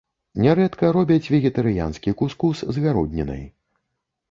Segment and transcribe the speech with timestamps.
[0.43, 3.47] Нярэдка робяць вегетарыянскі кус-кус з гароднінай.